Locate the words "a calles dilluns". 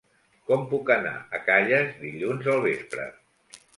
1.39-2.51